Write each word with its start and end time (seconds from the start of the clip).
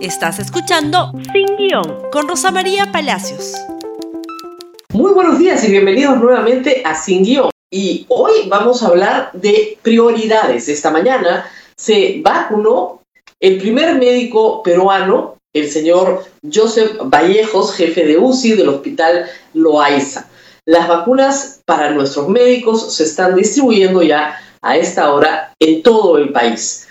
Estás 0.00 0.38
escuchando 0.38 1.10
Sin 1.32 1.56
Guión 1.56 2.08
con 2.12 2.28
Rosa 2.28 2.52
María 2.52 2.92
Palacios. 2.92 3.54
Muy 4.92 5.12
buenos 5.12 5.40
días 5.40 5.64
y 5.64 5.72
bienvenidos 5.72 6.20
nuevamente 6.20 6.82
a 6.84 6.94
Sin 6.94 7.24
Guión. 7.24 7.50
Y 7.68 8.06
hoy 8.08 8.48
vamos 8.48 8.84
a 8.84 8.88
hablar 8.88 9.30
de 9.32 9.76
prioridades. 9.82 10.68
Esta 10.68 10.92
mañana 10.92 11.50
se 11.76 12.20
vacunó 12.22 13.02
el 13.40 13.58
primer 13.58 13.96
médico 13.96 14.62
peruano, 14.62 15.34
el 15.52 15.68
señor 15.68 16.24
Joseph 16.48 16.92
Vallejos, 17.02 17.74
jefe 17.74 18.06
de 18.06 18.18
UCI 18.18 18.52
del 18.52 18.68
Hospital 18.68 19.26
Loaiza. 19.54 20.28
Las 20.64 20.86
vacunas 20.86 21.60
para 21.64 21.90
nuestros 21.90 22.28
médicos 22.28 22.94
se 22.94 23.02
están 23.02 23.34
distribuyendo 23.34 24.04
ya 24.04 24.38
a 24.62 24.76
esta 24.76 25.12
hora 25.12 25.52
en 25.58 25.82
todo 25.82 26.18
el 26.18 26.30
país. 26.30 26.86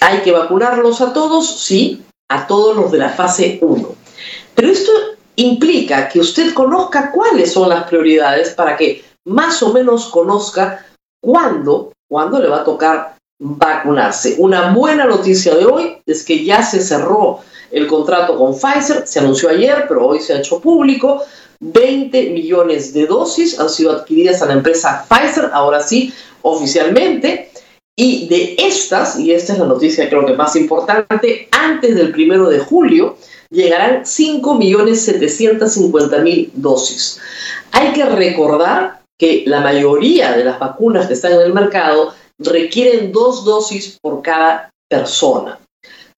¿Hay 0.00 0.22
que 0.22 0.32
vacunarlos 0.32 1.00
a 1.00 1.12
todos? 1.12 1.60
Sí, 1.60 2.02
a 2.30 2.46
todos 2.46 2.76
los 2.76 2.90
de 2.92 2.98
la 2.98 3.10
fase 3.10 3.58
1. 3.60 3.94
Pero 4.54 4.68
esto 4.68 4.92
implica 5.36 6.08
que 6.08 6.20
usted 6.20 6.54
conozca 6.54 7.10
cuáles 7.10 7.52
son 7.52 7.68
las 7.68 7.84
prioridades 7.84 8.50
para 8.50 8.76
que 8.76 9.04
más 9.26 9.62
o 9.62 9.72
menos 9.72 10.08
conozca 10.08 10.86
cuándo, 11.20 11.92
cuándo 12.08 12.38
le 12.38 12.48
va 12.48 12.60
a 12.60 12.64
tocar 12.64 13.16
vacunarse. 13.40 14.36
Una 14.38 14.72
buena 14.72 15.06
noticia 15.06 15.54
de 15.56 15.66
hoy 15.66 15.98
es 16.06 16.24
que 16.24 16.44
ya 16.44 16.62
se 16.62 16.80
cerró 16.80 17.40
el 17.70 17.86
contrato 17.86 18.36
con 18.36 18.54
Pfizer, 18.54 19.06
se 19.06 19.18
anunció 19.18 19.48
ayer, 19.48 19.86
pero 19.88 20.06
hoy 20.06 20.20
se 20.20 20.34
ha 20.34 20.38
hecho 20.38 20.60
público. 20.60 21.22
20 21.60 22.30
millones 22.30 22.94
de 22.94 23.06
dosis 23.06 23.58
han 23.58 23.68
sido 23.68 23.92
adquiridas 23.92 24.40
a 24.40 24.46
la 24.46 24.54
empresa 24.54 25.04
Pfizer, 25.08 25.50
ahora 25.52 25.80
sí, 25.80 26.12
oficialmente. 26.42 27.49
Y 28.02 28.28
de 28.28 28.54
estas, 28.56 29.18
y 29.18 29.30
esta 29.30 29.52
es 29.52 29.58
la 29.58 29.66
noticia 29.66 30.08
creo 30.08 30.24
que 30.24 30.32
más 30.32 30.56
importante, 30.56 31.50
antes 31.50 31.94
del 31.94 32.12
primero 32.12 32.48
de 32.48 32.58
julio 32.58 33.18
llegarán 33.50 34.04
5.750.000 34.04 36.50
dosis. 36.54 37.20
Hay 37.72 37.92
que 37.92 38.06
recordar 38.06 39.02
que 39.18 39.42
la 39.44 39.60
mayoría 39.60 40.32
de 40.32 40.46
las 40.46 40.58
vacunas 40.58 41.08
que 41.08 41.12
están 41.12 41.32
en 41.32 41.42
el 41.42 41.52
mercado 41.52 42.14
requieren 42.38 43.12
dos 43.12 43.44
dosis 43.44 43.98
por 44.00 44.22
cada 44.22 44.70
persona. 44.88 45.58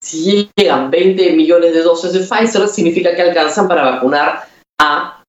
Si 0.01 0.49
llegan 0.55 0.89
20 0.89 1.33
millones 1.33 1.73
de 1.73 1.81
dosis 1.81 2.13
de 2.13 2.21
Pfizer, 2.21 2.65
significa 2.69 3.13
que 3.13 3.23
alcanzan 3.23 3.67
para 3.67 3.83
vacunar 3.83 4.47
a 4.79 5.21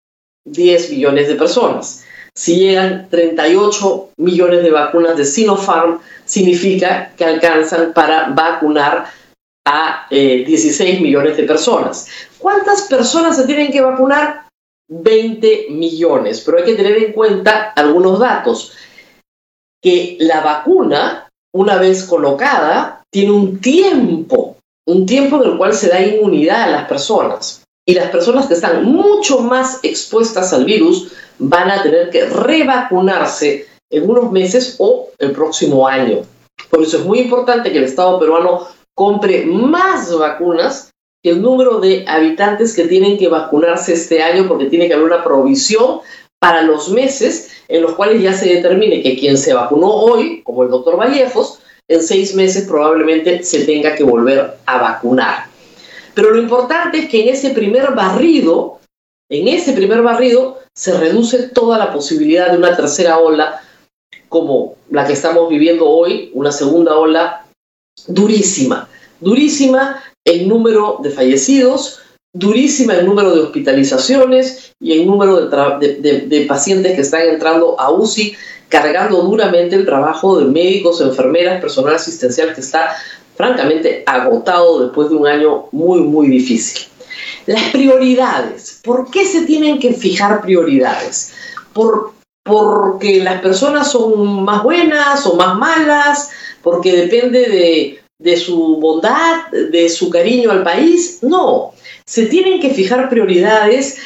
10 0.44 0.90
millones 0.90 1.26
de 1.26 1.34
personas. 1.34 2.03
Si 2.36 2.56
llegan 2.56 3.08
38 3.10 4.10
millones 4.16 4.62
de 4.62 4.70
vacunas 4.70 5.16
de 5.16 5.24
Sinopharm, 5.24 6.00
significa 6.24 7.12
que 7.16 7.24
alcanzan 7.24 7.92
para 7.92 8.30
vacunar 8.30 9.06
a 9.66 10.06
16 10.10 10.80
eh, 10.80 11.00
millones 11.00 11.36
de 11.36 11.44
personas. 11.44 12.08
¿Cuántas 12.38 12.82
personas 12.82 13.36
se 13.36 13.46
tienen 13.46 13.70
que 13.70 13.80
vacunar? 13.80 14.44
20 14.88 15.68
millones, 15.70 16.42
pero 16.44 16.58
hay 16.58 16.64
que 16.64 16.74
tener 16.74 16.96
en 16.98 17.12
cuenta 17.12 17.72
algunos 17.74 18.18
datos. 18.18 18.72
Que 19.82 20.16
la 20.20 20.40
vacuna, 20.40 21.28
una 21.54 21.76
vez 21.76 22.04
colocada, 22.04 23.02
tiene 23.10 23.32
un 23.32 23.60
tiempo, 23.60 24.56
un 24.86 25.06
tiempo 25.06 25.42
en 25.42 25.52
el 25.52 25.56
cual 25.56 25.74
se 25.74 25.88
da 25.88 26.04
inmunidad 26.04 26.62
a 26.62 26.70
las 26.70 26.88
personas. 26.88 27.63
Y 27.86 27.94
las 27.94 28.10
personas 28.10 28.46
que 28.46 28.54
están 28.54 28.84
mucho 28.84 29.40
más 29.40 29.80
expuestas 29.82 30.52
al 30.52 30.64
virus 30.64 31.12
van 31.38 31.70
a 31.70 31.82
tener 31.82 32.10
que 32.10 32.26
revacunarse 32.26 33.66
en 33.90 34.08
unos 34.08 34.32
meses 34.32 34.76
o 34.78 35.10
el 35.18 35.32
próximo 35.32 35.86
año. 35.86 36.22
Por 36.70 36.82
eso 36.82 36.98
es 36.98 37.04
muy 37.04 37.20
importante 37.20 37.70
que 37.70 37.78
el 37.78 37.84
Estado 37.84 38.18
peruano 38.18 38.66
compre 38.94 39.44
más 39.44 40.16
vacunas 40.16 40.90
que 41.22 41.30
el 41.30 41.42
número 41.42 41.80
de 41.80 42.04
habitantes 42.06 42.74
que 42.74 42.86
tienen 42.86 43.18
que 43.18 43.28
vacunarse 43.28 43.94
este 43.94 44.22
año, 44.22 44.46
porque 44.46 44.66
tiene 44.66 44.88
que 44.88 44.94
haber 44.94 45.06
una 45.06 45.24
provisión 45.24 46.00
para 46.38 46.62
los 46.62 46.90
meses 46.90 47.50
en 47.68 47.82
los 47.82 47.94
cuales 47.94 48.22
ya 48.22 48.34
se 48.34 48.46
determine 48.46 49.02
que 49.02 49.18
quien 49.18 49.38
se 49.38 49.54
vacunó 49.54 49.88
hoy, 49.90 50.42
como 50.42 50.62
el 50.62 50.70
doctor 50.70 50.98
Vallejos, 50.98 51.60
en 51.88 52.02
seis 52.02 52.34
meses 52.34 52.66
probablemente 52.66 53.42
se 53.42 53.64
tenga 53.64 53.94
que 53.94 54.04
volver 54.04 54.54
a 54.66 54.78
vacunar. 54.78 55.53
Pero 56.14 56.30
lo 56.30 56.40
importante 56.40 56.98
es 56.98 57.08
que 57.08 57.22
en 57.22 57.28
ese 57.28 57.50
primer 57.50 57.92
barrido, 57.92 58.80
en 59.30 59.48
ese 59.48 59.72
primer 59.72 60.02
barrido, 60.02 60.58
se 60.74 60.96
reduce 60.98 61.48
toda 61.48 61.78
la 61.78 61.92
posibilidad 61.92 62.50
de 62.50 62.58
una 62.58 62.76
tercera 62.76 63.18
ola 63.18 63.60
como 64.28 64.76
la 64.90 65.06
que 65.06 65.12
estamos 65.12 65.48
viviendo 65.48 65.88
hoy, 65.88 66.30
una 66.34 66.50
segunda 66.50 66.96
ola 66.96 67.46
durísima, 68.08 68.88
durísima 69.20 70.02
en 70.24 70.48
número 70.48 70.98
de 71.02 71.10
fallecidos, 71.10 72.00
durísima 72.32 72.96
en 72.96 73.06
número 73.06 73.34
de 73.34 73.42
hospitalizaciones 73.42 74.72
y 74.80 74.98
en 74.98 75.06
número 75.06 75.48
de, 75.48 76.46
pacientes 76.48 76.94
que 76.94 77.02
están 77.02 77.22
entrando 77.28 77.78
a 77.78 77.92
UCI, 77.92 78.34
cargando 78.68 79.22
duramente 79.22 79.76
el 79.76 79.84
trabajo 79.84 80.40
de 80.40 80.46
médicos, 80.46 81.00
enfermeras, 81.00 81.60
personal 81.60 81.94
asistencial 81.94 82.52
que 82.54 82.60
está 82.60 82.96
francamente 83.36 84.02
agotado 84.06 84.80
después 84.80 85.10
de 85.10 85.16
un 85.16 85.26
año 85.26 85.66
muy, 85.72 86.00
muy 86.00 86.28
difícil. 86.28 86.86
Las 87.46 87.70
prioridades. 87.70 88.80
¿Por 88.82 89.10
qué 89.10 89.26
se 89.26 89.42
tienen 89.42 89.78
que 89.78 89.92
fijar 89.92 90.40
prioridades? 90.42 91.32
Por 91.72 92.14
porque 92.44 93.24
las 93.24 93.40
personas 93.40 93.90
son 93.90 94.44
más 94.44 94.62
buenas 94.62 95.26
o 95.26 95.34
más 95.34 95.58
malas, 95.58 96.30
porque 96.62 96.92
depende 96.92 97.98
de, 98.18 98.36
su 98.36 98.76
bondad, 98.76 99.50
de 99.50 99.88
su 99.88 100.10
cariño 100.10 100.50
al 100.50 100.62
país. 100.62 101.20
No, 101.22 101.72
se 102.06 102.26
tienen 102.26 102.60
que 102.60 102.70
fijar 102.70 103.08
prioridades 103.08 103.98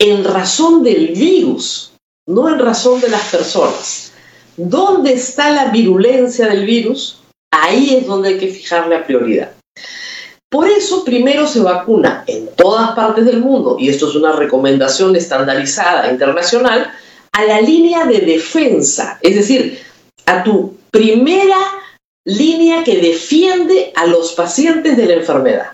en 0.00 0.24
razón 0.24 0.82
del 0.82 1.08
virus, 1.08 1.92
no 2.26 2.48
en 2.48 2.58
razón 2.58 3.00
de 3.00 3.10
las 3.10 3.22
personas. 3.30 4.12
¿Dónde 4.56 5.12
está 5.12 5.50
la 5.52 5.66
virulencia 5.66 6.48
del 6.48 6.66
virus? 6.66 7.22
Ahí 7.50 7.96
es 7.96 8.06
donde 8.06 8.30
hay 8.30 8.38
que 8.38 8.48
fijar 8.48 8.88
la 8.88 9.04
prioridad. 9.04 9.52
Por 10.50 10.68
eso 10.68 11.04
primero 11.04 11.46
se 11.46 11.60
vacuna 11.60 12.24
en 12.26 12.48
todas 12.56 12.92
partes 12.92 13.26
del 13.26 13.40
mundo, 13.40 13.76
y 13.78 13.90
esto 13.90 14.08
es 14.08 14.14
una 14.14 14.32
recomendación 14.32 15.14
estandarizada 15.14 16.10
internacional, 16.10 16.90
a 17.32 17.44
la 17.44 17.60
línea 17.60 18.06
de 18.06 18.20
defensa, 18.20 19.18
es 19.22 19.34
decir, 19.34 19.78
a 20.24 20.42
tu 20.42 20.76
primera 20.90 21.58
línea 22.24 22.82
que 22.82 22.98
defiende 22.98 23.92
a 23.94 24.06
los 24.06 24.32
pacientes 24.32 24.96
de 24.96 25.06
la 25.06 25.14
enfermedad. 25.14 25.72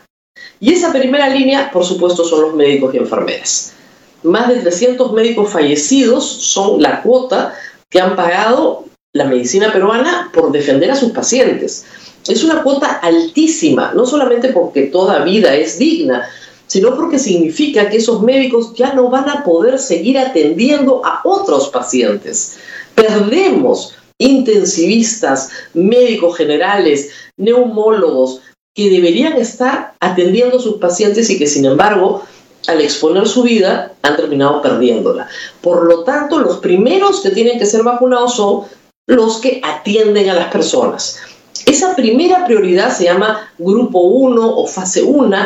Y 0.61 0.73
esa 0.73 0.93
primera 0.93 1.29
línea, 1.29 1.71
por 1.71 1.85
supuesto, 1.85 2.25
son 2.25 2.43
los 2.43 2.55
médicos 2.55 2.95
y 2.95 2.99
enfermeras. 2.99 3.75
Más 4.23 4.49
de 4.49 4.61
300 4.61 5.13
médicos 5.13 5.53
fallecidos 5.53 6.25
son 6.25 6.83
la 6.83 7.03
cuota 7.03 7.55
que 7.91 8.01
han 8.01 8.17
pagado 8.17 8.87
la 9.15 9.27
medicina 9.27 9.73
peruana 9.73 10.31
por 10.35 10.51
defender 10.51 10.91
a 10.91 10.97
sus 10.97 11.13
pacientes. 11.13 11.87
Es 12.27 12.43
una 12.43 12.65
cuota 12.65 12.99
altísima, 13.01 13.93
no 13.95 14.07
solamente 14.07 14.49
porque 14.49 14.83
toda 14.83 15.23
vida 15.23 15.55
es 15.55 15.79
digna, 15.79 16.29
sino 16.67 16.97
porque 16.97 17.21
significa 17.21 17.89
que 17.89 17.99
esos 17.99 18.23
médicos 18.23 18.75
ya 18.75 18.93
no 18.93 19.11
van 19.11 19.29
a 19.29 19.45
poder 19.45 19.79
seguir 19.79 20.19
atendiendo 20.19 21.01
a 21.05 21.21
otros 21.23 21.69
pacientes. 21.69 22.57
Perdemos 22.97 23.95
intensivistas, 24.19 25.51
médicos 25.75 26.37
generales, 26.37 27.11
neumólogos, 27.37 28.41
que 28.75 28.91
deberían 28.91 29.35
estar 29.35 29.95
atendiendo 30.01 30.57
a 30.57 30.61
sus 30.61 30.79
pacientes 30.79 31.31
y 31.31 31.39
que 31.39 31.47
sin 31.47 31.65
embargo 31.67 32.25
al 32.67 32.81
exponer 32.81 33.29
su 33.29 33.45
vida 33.45 33.93
han 34.03 34.17
terminado 34.17 34.61
perdiéndola. 34.61 35.29
Por 35.61 35.85
lo 35.85 36.03
tanto, 36.03 36.41
los 36.41 36.59
primeros 36.59 37.21
que 37.21 37.31
tienen 37.31 37.61
que 37.61 37.67
ser 37.67 37.85
vacunados 37.85 38.35
son 38.35 38.65
los 39.07 39.39
que 39.39 39.61
atienden 39.63 40.31
a 40.31 40.35
las 40.35 40.51
personas. 40.51 41.19
Esa 41.67 41.95
primera 41.95 42.47
prioridad 42.47 42.95
se 42.97 43.05
llama 43.05 43.51
grupo 43.59 44.01
1 44.01 44.57
o 44.57 44.67
fase 44.67 45.03
1 45.03 45.37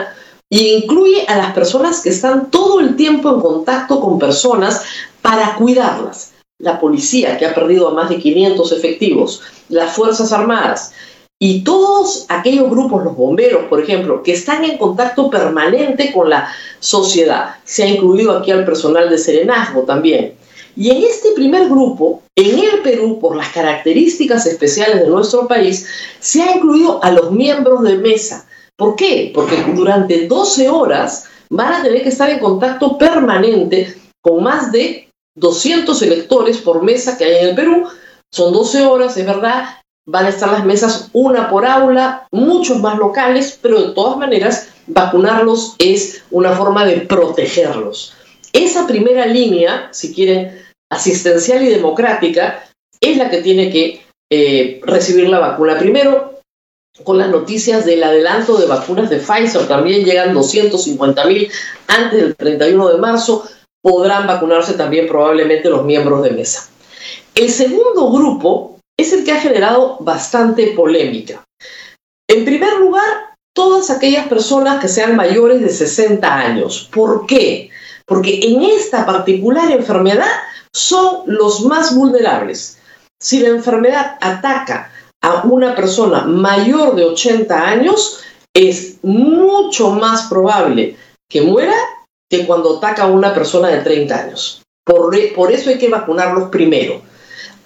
y 0.51 0.69
incluye 0.75 1.25
a 1.27 1.37
las 1.37 1.53
personas 1.53 2.01
que 2.01 2.09
están 2.11 2.51
todo 2.51 2.81
el 2.81 2.97
tiempo 2.97 3.31
en 3.31 3.41
contacto 3.41 4.01
con 4.01 4.19
personas 4.19 4.83
para 5.23 5.55
cuidarlas. 5.57 6.33
La 6.59 6.81
policía, 6.81 7.39
que 7.39 7.47
ha 7.47 7.55
perdido 7.55 7.89
a 7.89 7.95
más 7.95 8.09
de 8.09 8.19
500 8.19 8.73
efectivos, 8.73 9.43
las 9.69 9.95
Fuerzas 9.95 10.33
Armadas 10.33 10.93
y 11.39 11.63
todos 11.63 12.27
aquellos 12.29 12.69
grupos, 12.69 13.05
los 13.05 13.17
bomberos, 13.17 13.67
por 13.67 13.81
ejemplo, 13.81 14.25
que 14.25 14.33
están 14.33 14.65
en 14.65 14.77
contacto 14.77 15.31
permanente 15.31 16.13
con 16.13 16.29
la 16.29 16.49
sociedad. 16.81 17.57
Se 17.65 17.85
ha 17.85 17.89
incluido 17.89 18.37
aquí 18.37 18.51
al 18.51 18.65
personal 18.65 19.09
de 19.09 19.19
Serenazgo 19.19 19.83
también. 19.83 20.35
Y 20.79 20.91
en 20.91 21.03
este 21.03 21.33
primer 21.35 21.69
grupo, 21.69 22.23
en 22.37 22.61
el 22.61 22.83
Perú, 22.83 23.19
por 23.21 23.35
las 23.35 23.49
características 23.49 24.47
especiales 24.47 25.01
de 25.01 25.09
nuestro 25.09 25.49
país, 25.49 25.89
se 26.21 26.41
ha 26.41 26.57
incluido 26.57 27.03
a 27.03 27.11
los 27.11 27.33
miembros 27.33 27.83
de 27.83 27.99
mesa, 27.99 28.47
¿Por 28.79 28.95
qué? 28.95 29.33
Porque 29.35 29.57
durante 29.75 30.29
12 30.29 30.69
horas 30.69 31.25
van 31.51 31.73
a 31.73 31.83
tener 31.83 32.05
que 32.05 32.11
estar 32.11 32.31
en 32.31 32.39
contacto 32.39 32.97
permanente 32.97 33.93
con 34.23 34.45
más 34.45 34.71
de 34.71 35.11
200 35.35 36.01
electores 36.03 36.59
por 36.59 36.85
mesa 36.85 37.19
que 37.19 37.25
hay 37.25 37.39
en 37.39 37.49
el 37.49 37.55
Perú. 37.57 37.89
Son 38.33 38.53
12 38.53 38.87
horas, 38.87 39.17
es 39.17 39.27
verdad, 39.27 39.65
van 40.07 40.27
a 40.27 40.29
estar 40.29 40.53
las 40.53 40.65
mesas 40.65 41.09
una 41.13 41.51
por 41.51 41.67
aula, 41.67 42.29
muchos 42.31 42.79
más 42.79 42.97
locales, 42.99 43.59
pero 43.61 43.83
de 43.83 43.95
todas 43.95 44.17
maneras 44.17 44.69
vacunarlos 44.87 45.75
es 45.81 46.23
una 46.31 46.53
forma 46.53 46.85
de 46.85 47.01
protegerlos. 47.01 48.15
Esa 48.53 48.87
primera 48.87 49.27
línea, 49.27 49.89
si 49.91 50.15
quieren, 50.15 50.68
asistencial 50.91 51.63
y 51.63 51.69
democrática, 51.69 52.65
es 53.01 53.17
la 53.17 53.31
que 53.31 53.43
tiene 53.43 53.71
que 53.71 54.03
eh, 54.31 54.81
recibir 54.85 55.29
la 55.29 55.39
vacuna. 55.39 55.79
Primero, 55.79 56.41
con 57.05 57.19
las 57.19 57.29
noticias 57.29 57.85
del 57.85 58.03
adelanto 58.03 58.59
de 58.59 58.67
vacunas 58.67 59.09
de 59.11 59.19
Pfizer, 59.19 59.69
también 59.69 60.05
llegan 60.05 60.35
250 60.35 61.25
mil 61.27 61.51
antes 61.87 62.21
del 62.21 62.37
31 62.37 62.89
de 62.89 62.99
marzo, 62.99 63.49
podrán 63.83 64.27
vacunarse 64.27 64.75
también 64.75 65.07
probablemente 65.07 65.71
los 65.71 65.85
miembros 65.85 66.23
de 66.23 66.31
mesa. 66.31 66.69
El 67.35 67.51
segundo 67.51 68.11
grupo 68.11 68.79
es 68.99 69.13
el 69.13 69.25
que 69.25 69.33
ha 69.33 69.41
generado 69.41 69.99
bastante 70.01 70.73
polémica. 70.73 71.45
En 72.29 72.45
primer 72.45 72.75
lugar, 72.79 73.37
todas 73.55 73.91
aquellas 73.91 74.27
personas 74.27 74.81
que 74.81 74.89
sean 74.89 75.17
mayores 75.17 75.61
de 75.61 75.69
60 75.69 76.33
años. 76.33 76.89
¿Por 76.93 77.27
qué? 77.27 77.71
Porque 78.07 78.41
en 78.43 78.63
esta 78.63 79.07
particular 79.07 79.71
enfermedad 79.71 80.31
son 80.73 81.23
los 81.27 81.63
más 81.63 81.95
vulnerables. 81.95 82.79
Si 83.21 83.41
la 83.41 83.49
enfermedad 83.49 84.17
ataca 84.21 84.93
a 85.21 85.43
una 85.45 85.75
persona 85.75 86.23
mayor 86.23 86.95
de 86.95 87.05
80 87.05 87.69
años, 87.69 88.21
es 88.55 88.99
mucho 89.03 89.91
más 89.91 90.29
probable 90.29 90.97
que 91.29 91.43
muera 91.43 91.75
que 92.31 92.47
cuando 92.47 92.79
ataca 92.79 93.05
a 93.05 93.07
una 93.07 93.35
persona 93.35 93.69
de 93.69 93.83
30 93.83 94.15
años. 94.15 94.63
Por, 94.85 95.15
eso 95.53 95.71
hay 95.71 95.79
que 95.79 95.89
vacunarlos 95.89 96.49
primero. 96.49 97.03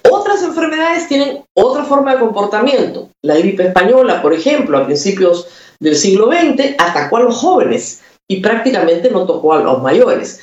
Otras 0.09 0.43
enfermedades 0.43 1.07
tienen 1.07 1.43
otra 1.55 1.85
forma 1.85 2.13
de 2.13 2.19
comportamiento. 2.19 3.09
La 3.21 3.37
gripe 3.37 3.67
española, 3.67 4.21
por 4.21 4.33
ejemplo, 4.33 4.77
a 4.77 4.85
principios 4.85 5.47
del 5.79 5.95
siglo 5.95 6.29
XX, 6.29 6.75
atacó 6.77 7.17
a 7.17 7.21
los 7.21 7.35
jóvenes 7.35 8.01
y 8.27 8.41
prácticamente 8.41 9.09
no 9.09 9.25
tocó 9.25 9.53
a 9.53 9.59
los 9.59 9.81
mayores. 9.81 10.41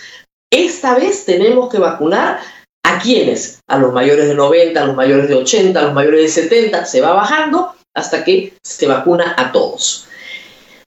Esta 0.51 0.97
vez 0.97 1.25
tenemos 1.25 1.71
que 1.71 1.79
vacunar 1.79 2.41
a 2.83 2.99
quienes, 2.99 3.61
a 3.69 3.79
los 3.79 3.93
mayores 3.93 4.27
de 4.27 4.35
90, 4.35 4.83
a 4.83 4.87
los 4.87 4.97
mayores 4.97 5.29
de 5.29 5.37
80, 5.37 5.79
a 5.79 5.85
los 5.85 5.95
mayores 5.95 6.23
de 6.23 6.43
70, 6.43 6.87
se 6.87 7.01
va 7.01 7.13
bajando 7.13 7.73
hasta 7.95 8.25
que 8.25 8.55
se 8.63 8.87
vacuna 8.89 9.35
a 9.39 9.53
todos. 9.53 10.07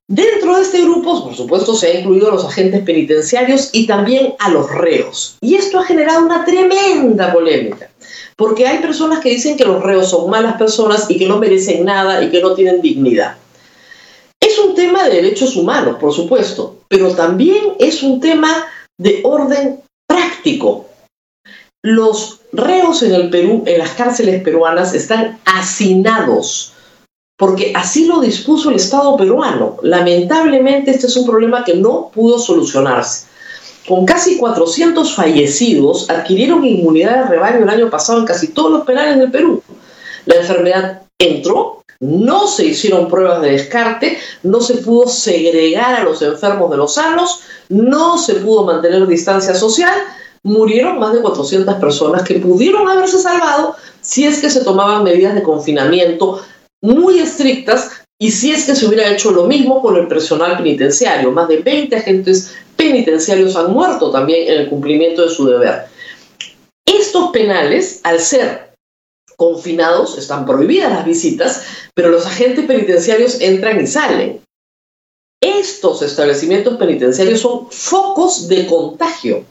Dentro 0.09 0.57
de 0.57 0.63
este 0.63 0.81
grupo, 0.81 1.23
por 1.23 1.33
supuesto, 1.33 1.75
se 1.75 1.87
ha 1.87 1.99
incluido 1.99 2.27
a 2.27 2.33
los 2.33 2.43
agentes 2.43 2.81
penitenciarios 2.81 3.69
y 3.71 3.87
también 3.87 4.33
a 4.39 4.49
los 4.49 4.69
reos. 4.69 5.37
Y 5.39 5.55
esto 5.55 5.79
ha 5.79 5.85
generado 5.85 6.25
una 6.25 6.43
tremenda 6.43 7.31
polémica, 7.31 7.89
porque 8.35 8.67
hay 8.67 8.79
personas 8.79 9.21
que 9.21 9.29
dicen 9.29 9.55
que 9.55 9.63
los 9.63 9.81
reos 9.81 10.09
son 10.09 10.29
malas 10.29 10.57
personas 10.57 11.09
y 11.09 11.17
que 11.17 11.27
no 11.27 11.39
merecen 11.39 11.85
nada 11.85 12.21
y 12.21 12.29
que 12.29 12.41
no 12.41 12.53
tienen 12.53 12.81
dignidad. 12.81 13.37
Es 14.41 14.59
un 14.59 14.75
tema 14.75 15.05
de 15.05 15.15
derechos 15.15 15.55
humanos, 15.55 15.95
por 16.01 16.11
supuesto, 16.11 16.79
pero 16.89 17.15
también 17.15 17.75
es 17.79 18.03
un 18.03 18.19
tema 18.19 18.67
de 19.03 19.19
orden 19.23 19.81
práctico. 20.07 20.87
Los 21.83 22.39
reos 22.53 23.03
en 23.03 23.13
el 23.13 23.29
Perú, 23.29 23.63
en 23.65 23.79
las 23.79 23.91
cárceles 23.91 24.41
peruanas, 24.41 24.93
están 24.93 25.39
hacinados 25.45 26.73
porque 27.37 27.73
así 27.75 28.05
lo 28.05 28.21
dispuso 28.21 28.69
el 28.69 28.77
Estado 28.77 29.17
peruano. 29.17 29.77
Lamentablemente 29.81 30.91
este 30.91 31.07
es 31.07 31.17
un 31.17 31.25
problema 31.25 31.65
que 31.65 31.75
no 31.75 32.09
pudo 32.13 32.39
solucionarse. 32.39 33.27
Con 33.85 34.05
casi 34.05 34.37
400 34.37 35.13
fallecidos, 35.13 36.09
adquirieron 36.09 36.63
inmunidad 36.63 37.23
de 37.23 37.29
rebaño 37.31 37.63
el 37.63 37.69
año 37.69 37.89
pasado 37.89 38.19
en 38.19 38.25
casi 38.25 38.53
todos 38.53 38.71
los 38.71 38.85
penales 38.85 39.17
del 39.19 39.31
Perú. 39.31 39.61
La 40.25 40.35
enfermedad 40.35 41.02
entró, 41.23 41.83
no 41.99 42.47
se 42.47 42.65
hicieron 42.65 43.07
pruebas 43.07 43.41
de 43.41 43.51
descarte, 43.51 44.17
no 44.43 44.61
se 44.61 44.75
pudo 44.75 45.07
segregar 45.07 45.95
a 45.95 46.03
los 46.03 46.21
enfermos 46.21 46.69
de 46.69 46.77
los 46.77 46.95
sanos, 46.95 47.41
no 47.69 48.17
se 48.17 48.35
pudo 48.35 48.63
mantener 48.63 49.07
distancia 49.07 49.55
social, 49.55 49.93
murieron 50.43 50.99
más 50.99 51.13
de 51.13 51.21
400 51.21 51.75
personas 51.75 52.23
que 52.23 52.39
pudieron 52.39 52.87
haberse 52.89 53.17
salvado 53.19 53.75
si 54.01 54.25
es 54.25 54.39
que 54.39 54.49
se 54.49 54.63
tomaban 54.63 55.03
medidas 55.03 55.33
de 55.33 55.43
confinamiento 55.43 56.41
muy 56.81 57.19
estrictas 57.19 58.03
y 58.19 58.31
si 58.31 58.51
es 58.51 58.65
que 58.65 58.75
se 58.75 58.85
hubiera 58.85 59.09
hecho 59.09 59.31
lo 59.31 59.45
mismo 59.45 59.81
con 59.81 59.95
el 59.95 60.07
personal 60.07 60.57
penitenciario. 60.57 61.31
Más 61.31 61.47
de 61.47 61.57
20 61.57 61.95
agentes 61.95 62.53
penitenciarios 62.75 63.55
han 63.55 63.71
muerto 63.71 64.11
también 64.11 64.51
en 64.51 64.61
el 64.61 64.69
cumplimiento 64.69 65.23
de 65.23 65.29
su 65.29 65.47
deber. 65.47 65.85
Estos 66.85 67.31
penales, 67.31 68.01
al 68.03 68.19
ser 68.19 68.62
confinados, 69.43 70.17
están 70.17 70.45
prohibidas 70.45 70.89
las 70.89 71.03
visitas, 71.05 71.63
pero 71.93 72.07
los 72.07 72.25
agentes 72.25 72.65
penitenciarios 72.65 73.41
entran 73.41 73.81
y 73.81 73.87
salen. 73.87 74.41
Estos 75.41 76.01
establecimientos 76.01 76.77
penitenciarios 76.77 77.41
son 77.41 77.69
focos 77.69 78.47
de 78.47 78.65
contagio, 78.65 79.43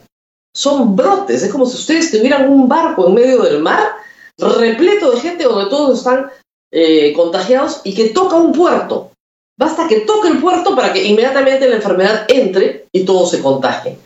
son 0.55 0.95
brotes, 0.95 1.43
es 1.43 1.51
como 1.51 1.67
si 1.67 1.77
ustedes 1.77 2.09
tuvieran 2.09 2.49
un 2.49 2.67
barco 2.67 3.07
en 3.07 3.13
medio 3.13 3.43
del 3.43 3.59
mar 3.59 3.97
repleto 4.39 5.11
de 5.11 5.19
gente 5.19 5.43
donde 5.43 5.69
todos 5.69 5.99
están 5.99 6.31
eh, 6.71 7.13
contagiados 7.13 7.81
y 7.83 7.93
que 7.93 8.09
toca 8.09 8.35
un 8.37 8.51
puerto. 8.51 9.11
Basta 9.59 9.87
que 9.87 9.99
toque 9.99 10.29
el 10.29 10.39
puerto 10.39 10.75
para 10.75 10.91
que 10.91 11.03
inmediatamente 11.03 11.69
la 11.69 11.75
enfermedad 11.75 12.25
entre 12.29 12.87
y 12.91 13.05
todos 13.05 13.29
se 13.29 13.43
contagien. 13.43 13.99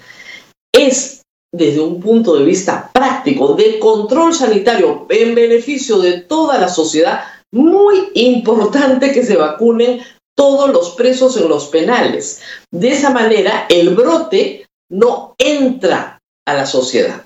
Es 0.74 1.17
desde 1.58 1.82
un 1.82 2.00
punto 2.00 2.36
de 2.36 2.46
vista 2.46 2.90
práctico 2.94 3.56
de 3.56 3.80
control 3.80 4.34
sanitario 4.34 5.06
en 5.10 5.36
beneficio 5.36 6.00
de 6.00 6.22
toda 6.22 6.58
la 6.60 6.70
sociedad 6.70 7.22
muy 7.52 8.12
importante 8.14 9.12
que 9.12 9.24
se 9.24 9.36
vacunen 9.36 10.02
todos 10.36 10.70
los 10.70 10.92
presos 10.92 11.36
en 11.38 11.50
los 11.50 11.68
penales. 11.68 12.42
De 12.72 12.90
esa 12.90 13.10
manera 13.10 13.66
el 13.70 13.96
brote 13.96 14.68
no 14.90 15.36
entra 15.38 16.20
a 16.46 16.54
la 16.54 16.66
sociedad. 16.66 17.26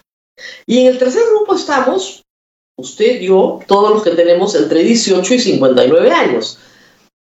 Y 0.65 0.79
en 0.79 0.87
el 0.87 0.97
tercer 0.97 1.23
grupo 1.29 1.55
estamos 1.55 2.23
usted, 2.77 3.19
yo, 3.19 3.59
todos 3.67 3.91
los 3.91 4.03
que 4.03 4.11
tenemos 4.11 4.55
entre 4.55 4.83
18 4.83 5.33
y 5.33 5.39
59 5.39 6.11
años. 6.11 6.57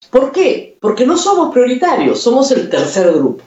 ¿Por 0.09 0.31
qué? 0.31 0.77
Porque 0.79 1.05
no 1.05 1.17
somos 1.17 1.51
prioritarios, 1.51 2.21
somos 2.21 2.51
el 2.51 2.69
tercer 2.69 3.11
grupo. 3.11 3.43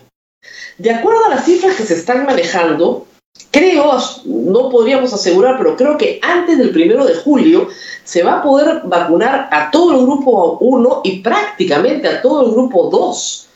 De 0.79 0.91
acuerdo 0.91 1.25
a 1.25 1.31
las 1.31 1.45
cifras 1.45 1.77
que 1.77 1.85
se 1.85 1.95
están 1.95 2.27
manejando, 2.27 3.07
creo, 3.53 3.99
no 4.25 4.69
podríamos 4.71 5.13
asegurar, 5.13 5.57
pero 5.59 5.77
creo 5.77 5.97
que 5.97 6.19
antes 6.23 6.59
del 6.59 6.71
primero 6.71 7.05
de 7.05 7.15
julio 7.15 7.69
se 8.03 8.23
va 8.23 8.39
a 8.39 8.43
poder 8.43 8.83
vacunar 8.85 9.49
a 9.53 9.71
todo 9.71 9.93
el 9.93 10.07
grupo 10.07 10.59
1 10.61 11.03
y 11.05 11.21
prácticamente 11.21 12.09
a 12.09 12.23
todo 12.23 12.47
el 12.47 12.53
grupo 12.53 12.89
2. 12.91 13.49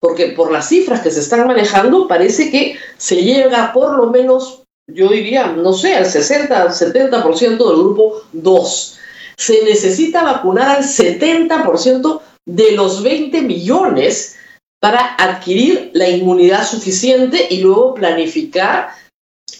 Porque 0.00 0.28
por 0.28 0.50
las 0.50 0.68
cifras 0.68 1.00
que 1.00 1.10
se 1.10 1.20
están 1.20 1.46
manejando 1.46 2.08
parece 2.08 2.50
que 2.50 2.76
se 2.96 3.22
llega 3.22 3.72
por 3.72 3.96
lo 3.96 4.10
menos 4.10 4.60
yo 4.88 5.08
diría, 5.08 5.46
no 5.46 5.72
sé, 5.72 5.94
al 5.94 6.06
60, 6.06 6.60
al 6.60 6.70
70% 6.70 7.40
del 7.40 7.76
grupo 7.76 8.22
2. 8.32 8.98
Se 9.36 9.64
necesita 9.64 10.24
vacunar 10.24 10.76
al 10.76 10.82
70% 10.82 12.20
de 12.46 12.72
los 12.72 13.02
20 13.02 13.42
millones 13.42 14.36
para 14.80 15.14
adquirir 15.14 15.92
la 15.94 16.08
inmunidad 16.08 16.66
suficiente 16.66 17.46
y 17.48 17.60
luego 17.60 17.94
planificar 17.94 18.90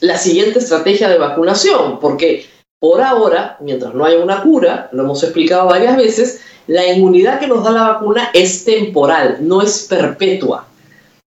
la 0.03 0.19
siguiente 0.19 0.59
estrategia 0.59 1.09
de 1.09 1.17
vacunación, 1.17 2.01
porque 2.01 2.45
por 2.81 3.01
ahora, 3.01 3.57
mientras 3.61 3.95
no 3.95 4.05
haya 4.05 4.19
una 4.19 4.43
cura, 4.43 4.89
lo 4.91 5.05
hemos 5.05 5.23
explicado 5.23 5.69
varias 5.69 5.97
veces, 5.97 6.41
la 6.67 6.85
inmunidad 6.89 7.39
que 7.39 7.47
nos 7.47 7.63
da 7.63 7.71
la 7.71 7.89
vacuna 7.93 8.31
es 8.35 8.65
temporal, 8.65 9.39
no 9.43 9.63
es 9.63 9.87
perpetua. 9.89 10.67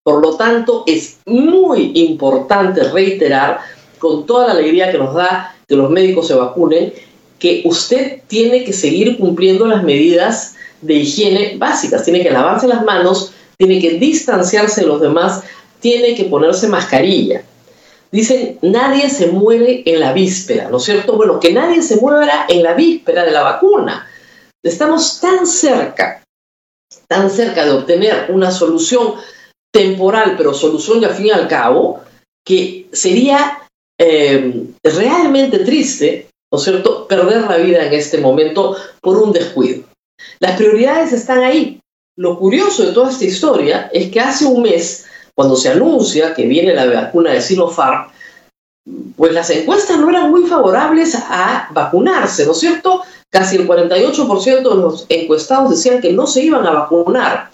Por 0.03 0.21
lo 0.21 0.35
tanto, 0.35 0.83
es 0.87 1.19
muy 1.25 1.93
importante 1.95 2.83
reiterar 2.83 3.61
con 3.97 4.25
toda 4.25 4.47
la 4.47 4.53
alegría 4.53 4.91
que 4.91 4.97
nos 4.97 5.13
da 5.13 5.55
que 5.65 5.77
los 5.77 5.89
médicos 5.89 6.27
se 6.27 6.35
vacunen, 6.35 6.93
que 7.39 7.61
usted 7.63 8.23
tiene 8.27 8.65
que 8.65 8.73
seguir 8.73 9.17
cumpliendo 9.17 9.65
las 9.65 9.83
medidas 9.83 10.55
de 10.81 10.95
higiene 10.95 11.55
básicas. 11.57 12.03
Tiene 12.03 12.21
que 12.21 12.29
lavarse 12.29 12.67
las 12.67 12.83
manos, 12.83 13.31
tiene 13.57 13.79
que 13.79 13.91
distanciarse 13.91 14.81
de 14.81 14.87
los 14.87 14.99
demás, 14.99 15.43
tiene 15.79 16.13
que 16.13 16.25
ponerse 16.25 16.67
mascarilla. 16.67 17.41
Dicen, 18.15 18.59
nadie 18.61 19.09
se 19.09 19.27
muere 19.27 19.83
en 19.85 19.99
la 19.99 20.13
víspera, 20.13 20.69
¿no 20.69 20.77
es 20.77 20.83
cierto? 20.83 21.17
Bueno, 21.17 21.37
que 21.37 21.51
nadie 21.51 21.81
se 21.81 21.97
muera 21.97 22.45
en 22.47 22.63
la 22.63 22.73
víspera 22.73 23.25
de 23.25 23.31
la 23.31 23.43
vacuna. 23.43 24.07
Estamos 24.63 25.19
tan 25.19 25.45
cerca, 25.45 26.23
tan 27.09 27.29
cerca 27.29 27.65
de 27.65 27.71
obtener 27.71 28.27
una 28.29 28.51
solución 28.51 29.15
temporal, 29.69 30.35
pero 30.37 30.53
solución 30.53 31.01
de 31.01 31.09
fin 31.09 31.25
y 31.25 31.31
al 31.31 31.49
cabo, 31.49 31.99
que 32.45 32.87
sería 32.93 33.59
eh, 33.99 34.63
realmente 34.81 35.59
triste, 35.59 36.29
¿no 36.53 36.57
es 36.57 36.63
cierto?, 36.63 37.09
perder 37.09 37.41
la 37.41 37.57
vida 37.57 37.85
en 37.85 37.93
este 37.93 38.19
momento 38.19 38.77
por 39.01 39.17
un 39.17 39.33
descuido. 39.33 39.83
Las 40.39 40.55
prioridades 40.55 41.11
están 41.11 41.43
ahí. 41.43 41.81
Lo 42.17 42.39
curioso 42.39 42.85
de 42.85 42.93
toda 42.93 43.11
esta 43.11 43.25
historia 43.25 43.89
es 43.91 44.09
que 44.09 44.21
hace 44.21 44.45
un 44.45 44.61
mes, 44.61 45.05
cuando 45.35 45.55
se 45.55 45.69
anuncia 45.69 46.33
que 46.33 46.45
viene 46.45 46.73
la 46.73 46.85
vacuna 46.85 47.31
de 47.31 47.41
Sinopharm, 47.41 48.07
pues 49.15 49.33
las 49.33 49.49
encuestas 49.49 49.99
no 49.99 50.09
eran 50.09 50.29
muy 50.29 50.43
favorables 50.43 51.15
a 51.15 51.69
vacunarse, 51.71 52.45
¿no 52.45 52.51
es 52.51 52.59
cierto? 52.59 53.03
casi 53.35 53.57
el 53.57 53.67
48% 53.67 54.61
de 54.61 54.75
los 54.75 55.05
encuestados 55.09 55.69
decían 55.69 55.99
que 55.99 56.13
no 56.13 56.25
se 56.25 56.41
iban 56.41 56.65
a 56.65 56.71
vacunar. 56.71 57.49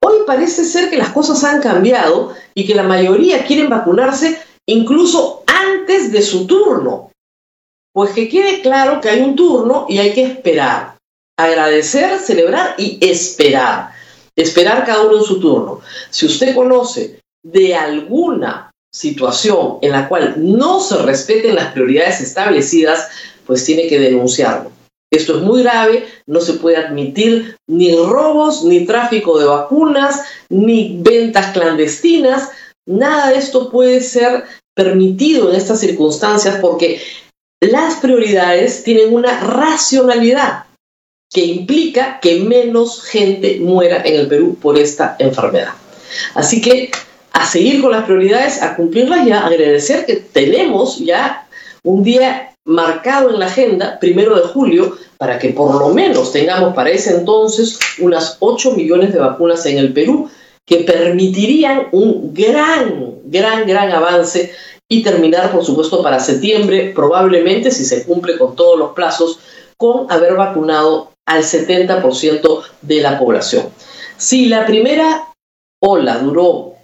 Hoy 0.00 0.18
parece 0.24 0.64
ser 0.64 0.88
que 0.88 0.98
las 0.98 1.08
cosas 1.08 1.42
han 1.42 1.60
cambiado 1.60 2.32
y 2.54 2.64
que 2.64 2.76
la 2.76 2.84
mayoría 2.84 3.44
quieren 3.44 3.68
vacunarse 3.68 4.38
incluso 4.66 5.42
antes 5.46 6.12
de 6.12 6.22
su 6.22 6.46
turno. 6.46 7.10
Pues 7.92 8.12
que 8.12 8.28
quede 8.28 8.60
claro 8.62 9.00
que 9.00 9.08
hay 9.08 9.20
un 9.20 9.34
turno 9.34 9.86
y 9.88 9.98
hay 9.98 10.12
que 10.12 10.22
esperar. 10.22 10.96
Agradecer, 11.36 12.20
celebrar 12.20 12.76
y 12.78 12.98
esperar. 13.00 13.94
Esperar 14.36 14.84
cada 14.84 15.02
uno 15.02 15.18
en 15.18 15.24
su 15.24 15.40
turno. 15.40 15.80
Si 16.10 16.26
usted 16.26 16.54
conoce 16.54 17.20
de 17.42 17.74
alguna 17.74 18.70
situación 18.92 19.78
en 19.82 19.92
la 19.92 20.08
cual 20.08 20.34
no 20.36 20.80
se 20.80 20.98
respeten 20.98 21.54
las 21.54 21.72
prioridades 21.72 22.20
establecidas, 22.20 23.08
pues 23.46 23.64
tiene 23.64 23.88
que 23.88 23.98
denunciarlo. 23.98 24.70
Esto 25.10 25.36
es 25.36 25.42
muy 25.42 25.62
grave, 25.62 26.06
no 26.26 26.40
se 26.40 26.54
puede 26.54 26.76
admitir 26.76 27.56
ni 27.68 27.94
robos, 27.94 28.64
ni 28.64 28.84
tráfico 28.84 29.38
de 29.38 29.46
vacunas, 29.46 30.22
ni 30.48 30.98
ventas 31.00 31.52
clandestinas. 31.52 32.50
Nada 32.86 33.30
de 33.30 33.38
esto 33.38 33.70
puede 33.70 34.00
ser 34.00 34.44
permitido 34.74 35.48
en 35.50 35.56
estas 35.56 35.80
circunstancias 35.80 36.58
porque 36.60 37.00
las 37.60 37.94
prioridades 37.96 38.82
tienen 38.82 39.14
una 39.14 39.40
racionalidad 39.40 40.65
que 41.32 41.44
implica 41.44 42.20
que 42.20 42.40
menos 42.40 43.02
gente 43.02 43.58
muera 43.60 44.02
en 44.04 44.14
el 44.16 44.28
Perú 44.28 44.56
por 44.60 44.78
esta 44.78 45.16
enfermedad. 45.18 45.72
Así 46.34 46.60
que 46.60 46.90
a 47.32 47.46
seguir 47.46 47.82
con 47.82 47.92
las 47.92 48.04
prioridades, 48.04 48.62
a 48.62 48.76
cumplirlas 48.76 49.26
ya, 49.26 49.46
agradecer 49.46 50.06
que 50.06 50.16
tenemos 50.16 50.98
ya 50.98 51.46
un 51.82 52.02
día 52.02 52.54
marcado 52.64 53.30
en 53.30 53.38
la 53.38 53.46
agenda, 53.46 53.98
primero 54.00 54.34
de 54.34 54.48
julio, 54.48 54.96
para 55.18 55.38
que 55.38 55.50
por 55.50 55.74
lo 55.74 55.90
menos 55.90 56.32
tengamos 56.32 56.74
para 56.74 56.90
ese 56.90 57.14
entonces 57.14 57.78
unas 57.98 58.36
8 58.40 58.72
millones 58.72 59.12
de 59.12 59.18
vacunas 59.18 59.64
en 59.66 59.78
el 59.78 59.92
Perú 59.92 60.28
que 60.64 60.78
permitirían 60.78 61.88
un 61.92 62.34
gran, 62.34 63.20
gran, 63.24 63.66
gran 63.66 63.92
avance 63.92 64.52
y 64.88 65.02
terminar, 65.02 65.52
por 65.52 65.64
supuesto, 65.64 66.02
para 66.02 66.18
septiembre, 66.18 66.92
probablemente, 66.94 67.70
si 67.70 67.84
se 67.84 68.04
cumple 68.04 68.36
con 68.36 68.56
todos 68.56 68.78
los 68.78 68.92
plazos, 68.92 69.38
con 69.76 70.10
haber 70.10 70.34
vacunado 70.34 71.12
al 71.26 71.42
70% 71.42 72.62
de 72.82 73.00
la 73.00 73.18
población. 73.18 73.68
Si 74.16 74.46
la 74.46 74.64
primera 74.66 75.32
ola 75.82 76.18
duró 76.18 76.74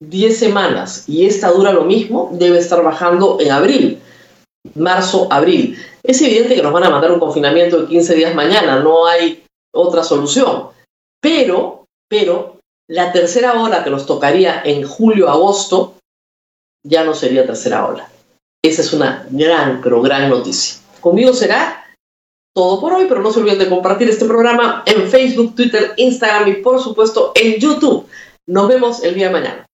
10 0.00 0.36
semanas 0.36 1.08
y 1.08 1.26
esta 1.26 1.50
dura 1.50 1.72
lo 1.72 1.84
mismo, 1.84 2.30
debe 2.32 2.58
estar 2.58 2.82
bajando 2.82 3.38
en 3.40 3.52
abril, 3.52 4.02
marzo, 4.74 5.28
abril. 5.30 5.78
Es 6.02 6.20
evidente 6.20 6.54
que 6.56 6.62
nos 6.62 6.72
van 6.72 6.84
a 6.84 6.90
mandar 6.90 7.12
un 7.12 7.20
confinamiento 7.20 7.80
de 7.80 7.88
15 7.88 8.14
días 8.14 8.34
mañana, 8.34 8.80
no 8.80 9.06
hay 9.06 9.44
otra 9.72 10.02
solución. 10.02 10.68
Pero, 11.20 11.84
pero, 12.08 12.58
la 12.88 13.12
tercera 13.12 13.62
ola 13.62 13.84
que 13.84 13.90
nos 13.90 14.06
tocaría 14.06 14.60
en 14.64 14.82
julio, 14.82 15.30
agosto, 15.30 15.94
ya 16.84 17.04
no 17.04 17.14
sería 17.14 17.46
tercera 17.46 17.86
ola. 17.86 18.10
Esa 18.64 18.82
es 18.82 18.92
una 18.92 19.26
gran, 19.30 19.80
pero 19.80 20.02
gran 20.02 20.28
noticia. 20.28 20.80
Conmigo 21.00 21.32
será 21.32 21.81
todo 22.54 22.80
por 22.80 22.92
hoy, 22.92 23.06
pero 23.08 23.22
no 23.22 23.32
se 23.32 23.40
olviden 23.40 23.58
de 23.58 23.68
compartir 23.68 24.08
este 24.08 24.26
programa 24.26 24.82
en 24.86 25.08
Facebook, 25.08 25.54
Twitter, 25.54 25.92
Instagram 25.96 26.48
y 26.48 26.54
por 26.54 26.80
supuesto 26.80 27.32
en 27.34 27.58
YouTube. 27.58 28.06
Nos 28.46 28.68
vemos 28.68 29.02
el 29.02 29.14
día 29.14 29.28
de 29.28 29.32
mañana. 29.32 29.66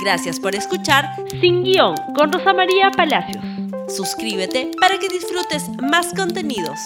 Gracias 0.00 0.38
por 0.38 0.54
escuchar 0.54 1.04
Sin 1.40 1.64
Guión 1.64 1.94
con 2.16 2.32
Rosa 2.32 2.52
María 2.52 2.90
Palacios. 2.90 3.42
Suscríbete 3.88 4.70
para 4.80 4.98
que 4.98 5.08
disfrutes 5.08 5.68
más 5.90 6.14
contenidos. 6.14 6.78